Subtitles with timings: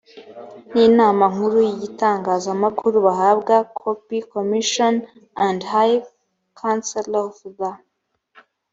[0.73, 4.93] n inama nkuru y itangazamakuru bahabwa kopi commission
[5.45, 5.95] and the high
[6.61, 7.71] council of the